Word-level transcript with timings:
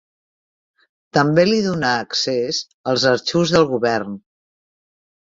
També 1.17 1.43
li 1.49 1.59
donà 1.65 1.91
accés 2.05 2.61
als 2.93 3.05
arxius 3.11 3.53
del 3.57 3.67
govern. 3.73 4.17